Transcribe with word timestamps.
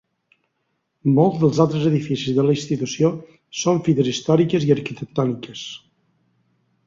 Molts 1.17 1.41
dels 1.41 1.59
altres 1.65 1.83
edificis 1.89 2.31
de 2.37 2.45
la 2.47 2.55
Institució 2.55 3.11
són 3.65 3.83
fites 3.89 4.09
històriques 4.13 4.67
i 4.69 4.75
arquitectòniques. 4.79 5.67